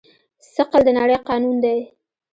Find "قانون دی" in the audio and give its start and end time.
1.29-1.79